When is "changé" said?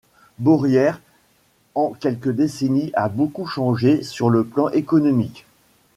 3.45-4.01